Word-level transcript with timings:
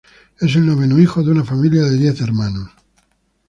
Es 0.39 0.55
el 0.55 0.65
noveno 0.65 0.97
hijo 0.99 1.21
de 1.21 1.29
una 1.29 1.43
familia 1.43 1.83
de 1.83 1.95
diez 1.95 2.19
hermanos. 2.21 2.71